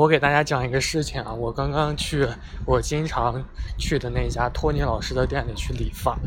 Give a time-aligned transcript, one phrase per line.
[0.00, 2.26] 我给大家讲一个事情啊，我刚刚去
[2.64, 3.44] 我经常
[3.76, 6.18] 去的那家托尼老师的店里去理发，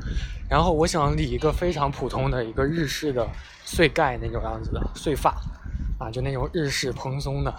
[0.47, 3.27] 然后我想理一个非常普通的一个日式的
[3.65, 5.31] 碎盖那种样子的碎发，
[5.97, 7.49] 啊，就那种日式蓬松的，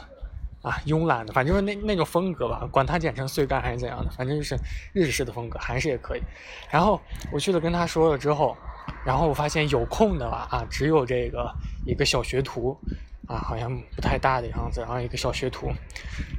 [0.63, 4.57] 啊，慵懒的，反正就是那那种风格吧，管它剪成碎盖还是怎样的，反正就是
[4.93, 6.23] 日式的风格，韩式也可以。
[6.71, 7.01] 然后
[7.33, 8.57] 我去了跟他说了之后，
[9.05, 11.53] 然后我发现有空的吧，啊，只有这个
[11.85, 12.79] 一个小学徒。
[13.27, 15.73] 啊，好像不太大的样子，然后一个小学徒，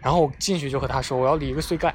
[0.03, 1.93] 然后我进去就和他说我要理一个碎盖，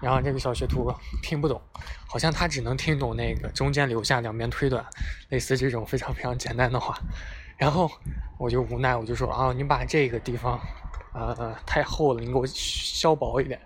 [0.00, 1.60] 然后这个小学徒听不懂，
[2.06, 4.84] 好像他只能听懂那个中间留下两边推短，
[5.30, 6.96] 类似这种非常非常简单的话，
[7.56, 7.90] 然后
[8.38, 10.60] 我就无奈我就说啊，你把这个地方，
[11.12, 13.60] 呃，太厚了，你给我削薄一点，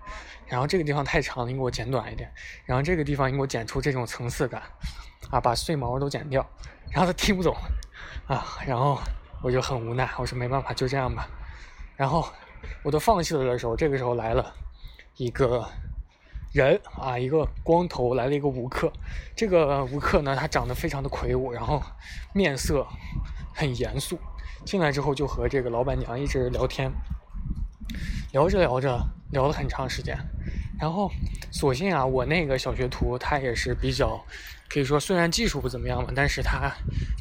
[0.46, 2.32] 然后这个地方太长了，你给我剪短一点，
[2.64, 4.62] 然后这个地方你给我剪出这种层次感，
[5.30, 6.48] 啊，把碎毛都剪掉，
[6.90, 7.54] 然后他听不懂，
[8.26, 8.98] 啊，然后。
[9.42, 11.26] 我就很无奈，我说没办法，就这样吧。
[11.96, 12.26] 然后
[12.82, 14.54] 我都放弃了的时候，这个时候来了
[15.16, 15.66] 一个
[16.52, 18.92] 人啊，一个光头来了一个吴克。
[19.34, 21.82] 这个吴克呢，他长得非常的魁梧，然后
[22.34, 22.86] 面色
[23.54, 24.18] 很严肃。
[24.64, 26.92] 进来之后就和这个老板娘一直聊天，
[28.32, 30.18] 聊着聊着聊了很长时间。
[30.78, 31.10] 然后
[31.50, 34.22] 所幸啊，我那个小学徒他也是比较。
[34.72, 36.70] 可以说，虽然技术不怎么样吧，但是他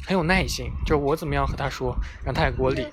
[0.06, 0.70] 很有耐心。
[0.86, 1.92] 就是我怎么样和他说，
[2.24, 2.86] 让他也给我理，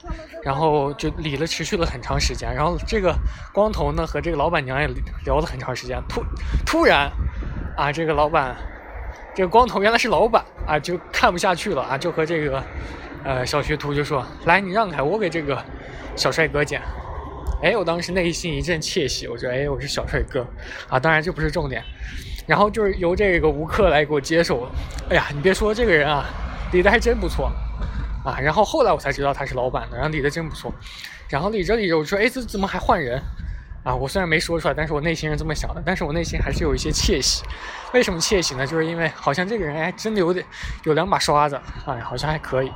[0.44, 2.52] 然后就理了，持续了很长时间。
[2.56, 3.16] 然后这个
[3.54, 4.90] 光头呢，和这个老板娘也
[5.26, 6.02] 聊了很长时间。
[6.10, 6.24] 突
[6.66, 7.12] 突然，
[7.78, 8.56] 啊，这个老板，
[9.36, 12.64] 这个光头原来是老板啊，就看不下去了啊，就和这个
[13.24, 15.64] 呃小学徒就说：“来，你让开，我给这个
[16.16, 16.82] 小帅哥剪。”
[17.62, 20.46] 哎，我当时内心一阵窃喜，我觉得：“哎，我是小帅哥
[20.88, 21.84] 啊！”当然，这不是重点。
[22.46, 24.70] 然后就是由这个吴克来给我接手。
[25.10, 26.26] 哎呀，你别说这个人啊，
[26.72, 27.52] 理的还真不错
[28.24, 28.40] 啊。
[28.40, 30.72] 然后后来我才知道他是老板的，然后理的真不错。
[31.30, 33.20] 然后理着理着，我说：“哎，这怎么还换人
[33.84, 35.82] 啊？”我虽然没说出来，但是我内心是这么想的。
[35.84, 37.44] 但是我内心还是有一些窃喜。
[37.92, 38.68] 为什么窃喜呢？
[38.68, 40.46] 就是因为好像这个人哎，真的有点
[40.84, 42.72] 有两把刷子，哎，好像还可以。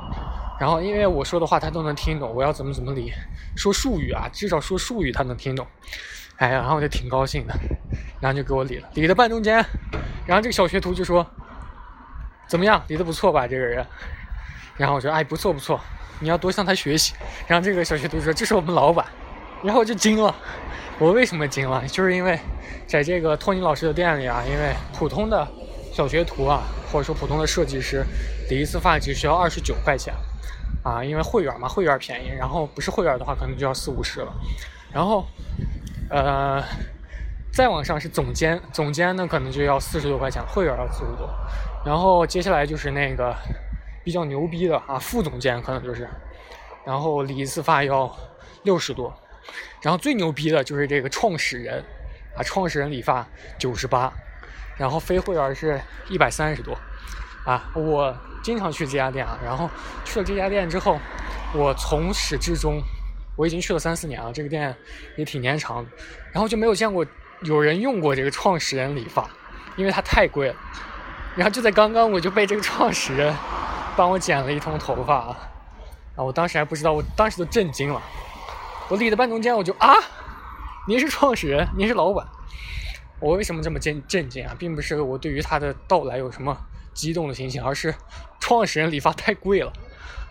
[0.62, 3.12] 然后因为我说的话他都能听懂，我要怎么怎么理，
[3.56, 5.66] 说术语啊，至少说术语他能听懂。
[6.36, 7.54] 哎呀，然后我就挺高兴的，
[8.20, 9.56] 然后就给我理了，理的半中间，
[10.24, 11.26] 然后这个小学徒就说
[12.46, 13.84] ：“怎么样，理的不错吧，这个人？”
[14.78, 15.80] 然后我说：“哎，不错不错，
[16.20, 17.12] 你要多向他学习。”
[17.48, 19.04] 然后这个小学徒说：“这是我们老板。”
[19.64, 20.32] 然后我就惊了，
[21.00, 21.84] 我为什么惊了？
[21.88, 22.38] 就是因为
[22.86, 25.44] 在这个托尼老师的店里啊，因为普通的
[25.92, 26.62] 小学徒啊，
[26.92, 28.06] 或者说普通的设计师，
[28.48, 30.14] 理一次发只需要二十九块钱
[30.82, 34.32] 啊，因为会员嘛，会员便宜，然后不是会员的话，可能就要四五十了，
[34.92, 35.26] 然后。
[36.10, 36.62] 呃，
[37.50, 41.26] 再往上是总监，总监呢可能就要四十多块钱，会员要四十多，
[41.86, 43.34] 然后接下来就是那个
[44.04, 46.06] 比较牛逼的啊，副总监可能就是，
[46.84, 48.14] 然后理一次发要
[48.64, 49.10] 六十多，
[49.80, 51.82] 然后最牛逼的就是这个创始人
[52.36, 54.12] 啊，创始人理发九十八，
[54.76, 55.80] 然后非会员是
[56.10, 56.76] 一百三十多，
[57.44, 59.68] 啊，我经常去这家店啊，然后
[60.04, 60.98] 去了这家店之后，
[61.54, 62.82] 我从始至终。
[63.34, 64.76] 我已经去了三四年了，这个店
[65.16, 65.90] 也挺年长的，
[66.32, 67.04] 然后就没有见过
[67.40, 69.26] 有人用过这个创始人理发，
[69.74, 70.54] 因为它太贵了。
[71.34, 73.34] 然后就在刚刚，我就被这个创始人
[73.96, 75.36] 帮我剪了一通头发啊！
[76.14, 78.02] 啊，我当时还不知道，我当时都震惊了。
[78.90, 79.94] 我理的半中间，我就啊，
[80.86, 82.26] 您是创始人，您是老板。
[83.18, 84.54] 我为什么这么震震惊啊？
[84.58, 86.54] 并不是我对于他的到来有什么
[86.94, 87.94] 激动的心情，而是
[88.40, 89.72] 创始人理发太贵了。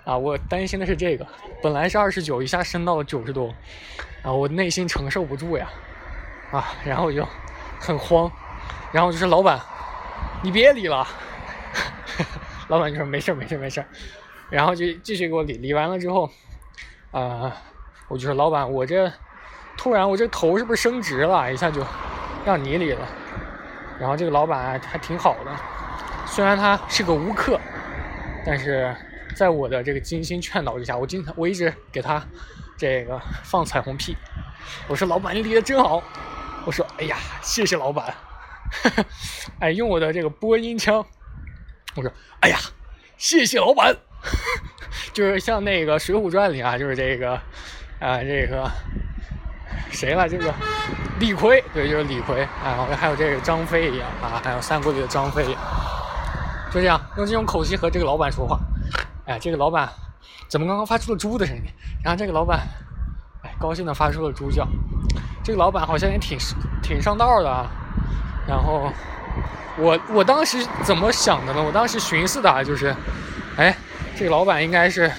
[0.04, 1.28] 啊，我担心的是这个，
[1.62, 3.54] 本来是二十九，一下升到了九十多，
[4.24, 5.70] 啊，我内心承受不住呀，
[6.52, 7.24] 啊，然后我就
[7.80, 8.32] 很慌，
[8.92, 9.60] 然后就说老板，
[10.42, 11.08] 你别理了，
[12.68, 13.86] 老板就说没事没事没事，
[14.50, 16.28] 然后就继续给我理，理完了之后，
[17.12, 17.56] 啊，
[18.08, 19.12] 我就说老板，我这
[19.78, 21.86] 突然我这头是不是升直了，一下就
[22.44, 23.08] 让你理了，
[24.00, 25.52] 然后这个老板还挺好的，
[26.32, 27.60] 虽然他是个无客，
[28.44, 28.96] 但是。
[29.34, 32.22] 在我的这个精心劝导之下，我经常我一直给他
[32.78, 34.18] 这个放彩虹屁。
[34.90, 36.04] 我说：“老板，你理的真好。”
[36.68, 38.14] 我说：“哎呀，谢谢老板。
[39.60, 41.06] ”哎，用我的这个播音腔，
[41.96, 42.12] 我说
[42.42, 42.58] ：“哎呀，
[43.16, 43.96] 谢谢老板。
[45.14, 47.32] ”就是像那个《水浒传》里啊，就是这个
[48.02, 48.70] 啊，这个
[49.92, 50.28] 谁了？
[50.28, 50.54] 这个
[51.22, 52.86] 李逵，对，就是李逵啊。
[53.00, 55.56] 还有这个张飞一样啊，还有三国里的张飞，
[56.72, 58.58] 就这样用这种口气和这个老板说话。
[59.26, 59.88] 哎，这个老板
[60.48, 61.64] 怎么刚刚发出了猪的声音？
[62.04, 62.68] 然后这个老板，
[63.44, 64.68] 哎，高兴的发出了猪叫。
[65.44, 66.38] 这个老板好像也挺
[66.82, 67.70] 挺上道的啊。
[68.48, 68.92] 然后
[69.78, 71.62] 我我当时怎么想的呢？
[71.62, 72.96] 我当时寻思的啊，就是，
[73.58, 73.76] 哎，
[74.16, 75.12] 这个老板应该是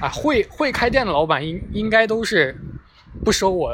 [0.00, 2.54] 啊，会会开店的老板应应该都是
[3.24, 3.72] 不收我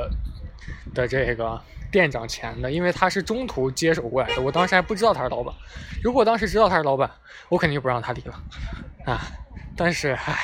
[0.95, 1.61] 的这个
[1.91, 5.55] 店长钱的，因为他是中途接手过来的，我当时还不知道他是老板。
[6.03, 7.11] 如果当时知道他是老板，
[7.49, 8.35] 我肯定就不让他离了
[9.07, 9.21] 啊。
[9.77, 10.39] 但是，唉，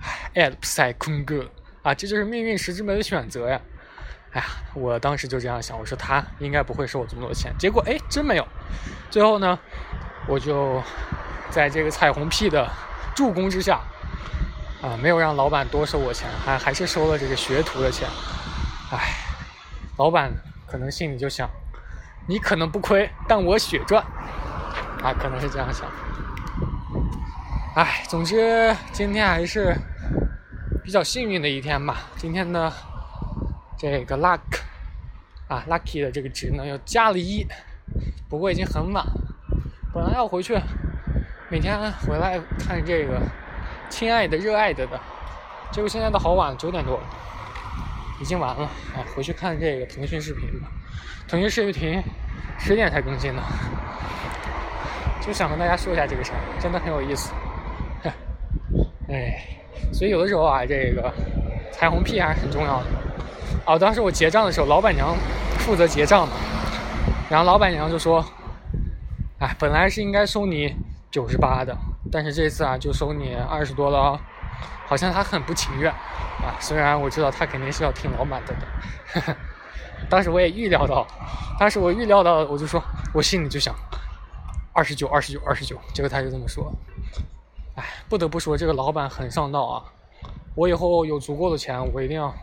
[0.00, 1.44] 唉，爱不塞空哥
[1.82, 3.60] 啊，这就是命运实质没的选择呀。
[4.32, 7.52] 哎呀，我当时就这样想，我说他应该不会收我这么多钱。
[7.58, 8.46] 结果，哎，真没有。
[9.10, 9.58] 最后呢，
[10.28, 10.80] 我就
[11.50, 12.70] 在这个彩虹屁的
[13.14, 13.80] 助攻之下，
[14.80, 18.08] 啊，没有让老板多收我钱，还还是收了这个学徒的钱。
[18.92, 19.14] 唉，
[20.00, 20.32] 老板
[20.66, 21.46] 可能心里就想，
[22.26, 24.02] 你可能不亏，但我血赚。
[25.02, 25.86] 啊，可能是这样想。
[27.74, 29.76] 哎，总之今天还是
[30.82, 31.98] 比较幸运的一天吧。
[32.16, 32.72] 今天呢。
[33.76, 34.40] 这个 luck
[35.48, 37.46] 啊，lucky 的这个值呢又加了一，
[38.28, 39.12] 不过已经很晚了。
[39.90, 40.54] 本来要回去，
[41.48, 43.18] 每天回来看这个
[43.88, 45.00] 亲爱的、热爱的的，
[45.72, 47.00] 结果现在都好晚了，九点多，
[48.20, 48.62] 已经完了。
[48.64, 50.68] 啊，回去看这个腾讯视频吧。
[51.26, 52.02] 腾讯视频
[52.58, 53.42] 十点才更新呢，
[55.20, 57.32] 就想跟大家说一下这个事儿，真的很有意思。
[59.08, 59.44] 哎，
[59.92, 61.12] 所以有的时候啊，这个
[61.72, 62.86] 彩虹屁还是很重要的。
[63.66, 65.14] 哦，当时我结账的时候，老板娘
[65.58, 66.34] 负责结账嘛，
[67.30, 68.24] 然后老板娘就说
[69.38, 70.74] ：“哎，本来是应该收你
[71.10, 71.76] 九十八的，
[72.10, 74.20] 但是这次啊就收你二十多了啊。”
[74.86, 79.36] 好像他很不情愿啊，虽然我知道他肯定是要听老板的的。
[80.08, 81.06] 当时我也预料到，
[81.58, 83.74] 当时我预料到，我就说，我心里就想，
[84.72, 86.72] 二十九，二十九，二十九，结果他就这么说。
[87.76, 89.84] 哎，不得不说这个老板很上道啊，
[90.54, 92.34] 我以后有足够的钱，我一定要。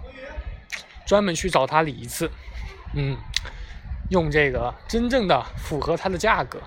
[1.06, 2.30] 专门去找他理一次，
[2.94, 3.16] 嗯，
[4.10, 6.60] 用这个真正的符合他的价格，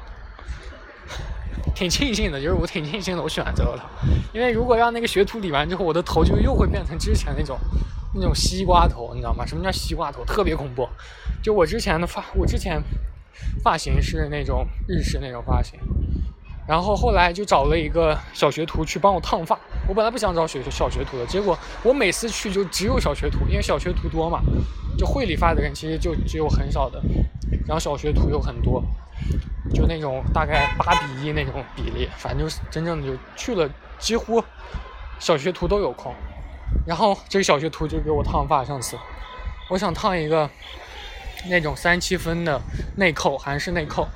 [1.74, 3.90] 挺庆幸的，就是我挺庆幸的，我选择了，
[4.32, 7.58] 因为如果让那个学徒理完之后，我的头就又会变成之前那种
[8.14, 9.44] 那种西瓜头，你知道吗？
[9.46, 10.24] 什么叫西瓜头？
[10.24, 10.88] 特别恐怖。
[11.42, 12.82] 就我之前的发，我之前
[13.62, 15.78] 发型是那种日式那种发型。
[16.68, 19.58] 然后后来就找了一个小学徒去帮我烫发。
[19.88, 24.40] 我本来不想找学小学徒的，结果我每次去就只有小学徒，因为小学徒多嘛，
[24.96, 27.02] 就会理发的人其实就只有很少的，
[27.66, 28.80] 然后小学徒有很多，
[29.72, 33.68] 就那种大概八比一那种比例，反正就是真正的就去了，
[33.98, 34.42] 几乎
[35.18, 36.14] 小学徒都有空。
[36.86, 38.98] 然后这个小学徒就给我烫发，上次
[39.68, 40.48] 我想烫一个
[41.48, 42.60] 那种三七分的
[42.96, 44.08] 内扣，韩式内扣，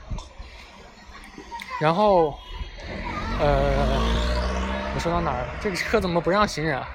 [1.81, 2.39] 然后。
[3.41, 3.99] 呃，
[4.95, 5.49] 我说到哪儿了？
[5.61, 6.89] 这个车怎么不让行人啊？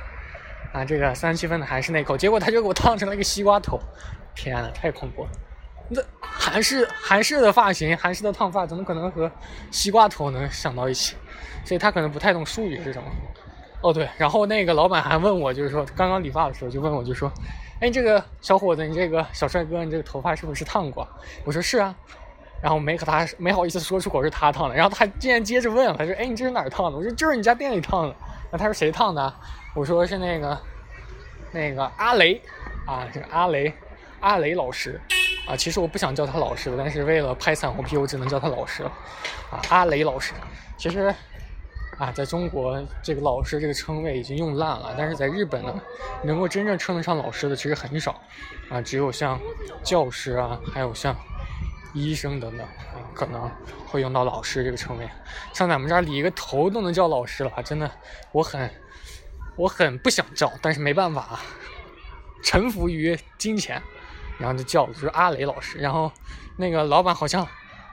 [0.71, 3.77] 啊，这个三七分的还是内扣，结果他就给我烫成了一个西瓜头，
[4.35, 5.29] 天呐，太恐怖了！
[5.89, 6.01] 那
[6.49, 9.31] 韩式韩式的发型，韩式的烫发，怎么可能和
[9.71, 11.15] 西瓜头能想到一起？
[11.63, 13.09] 所以他可能不太懂术语是什么。
[13.81, 17.31] 哦对，然后那个老板还问我，就是说刚刚理发的时候就问我，就说，
[17.79, 21.07] 哎，这个小伙子，你这个小帅哥，你这个头发是不是烫过？
[21.45, 21.95] 我说是啊。
[22.61, 28.13] 然后没和他没好意思说出口是他烫的，然后他竟然接着问，他说：“哎，你这是哪儿烫的？”我说：“就是你家店里烫的。”
[28.51, 29.33] 那他说谁烫的？
[29.73, 30.59] 我说是那个
[31.53, 32.41] 那个阿雷
[32.85, 33.73] 啊，这个阿雷
[34.19, 34.99] 阿雷老师
[35.47, 35.55] 啊。
[35.55, 38.91] 其实我不想叫他老师，但是为了拍彩虹屁，我只能叫他老师了
[39.51, 39.61] 啊。
[39.69, 40.33] 阿雷老师，
[40.77, 41.13] 其实
[41.97, 45.81] 啊，在中国这个老师这个称谓已经用烂了，但是在日本呢，
[46.23, 48.21] 能够真正称得上老师的其实很少
[48.69, 49.39] 啊，只有像
[49.83, 51.15] 教师啊，还有像。
[51.91, 52.67] 医生等等，
[53.15, 53.49] 可能
[53.87, 55.09] 会用到老师这个称谓。
[55.53, 57.89] 像咱们这儿理一个头都能叫老师了，真的，
[58.31, 58.69] 我很，
[59.55, 61.41] 我很不想叫，但是没办法啊，
[62.43, 63.81] 臣服于金钱，
[64.39, 65.77] 然后就叫，就是阿雷老师。
[65.77, 66.11] 然后
[66.57, 67.47] 那个老板好像，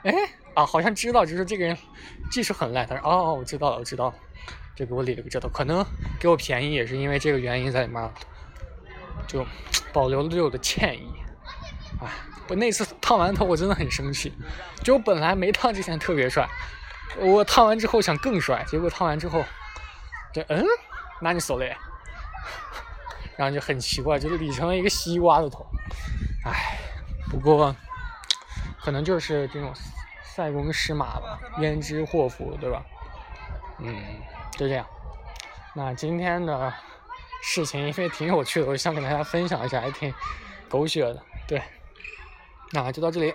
[0.05, 0.13] 哎
[0.55, 1.77] 啊，好像知道，就是这个人
[2.31, 2.87] 技术很烂。
[2.87, 4.15] 他说：“哦，我知道了，我知道了，
[4.75, 5.85] 就给我理了个这头，可能
[6.19, 8.11] 给我便宜也是因为这个原因在里面，
[9.27, 9.45] 就
[9.93, 11.13] 保留了对我的歉意。”
[12.01, 12.09] 哎。
[12.49, 14.33] 我那次烫完头，我真的很生气。
[14.81, 16.49] 就我本来没烫之前特别帅，
[17.19, 19.45] 我烫完之后想更帅，结果烫完之后，
[20.33, 20.65] 就嗯，
[21.21, 21.77] 那你手嘞？
[23.37, 25.67] 然后就很奇怪，就理成了一个西瓜的头。
[26.47, 26.79] 唉，
[27.29, 27.75] 不过
[28.81, 29.73] 可能就是这种
[30.23, 32.85] 塞翁失马吧，焉知祸福，对吧？
[33.81, 34.01] 嗯，
[34.53, 34.87] 就这样。
[35.75, 36.73] 那今天的
[37.43, 40.15] 事情因为挺有趣的，我想跟大家分享一下，还挺
[40.69, 41.61] 狗血的，对。
[42.71, 43.35] 那就到这里，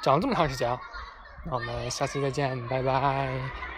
[0.00, 0.80] 讲了这么长时间啊，
[1.44, 3.73] 那我们下次再见，拜拜。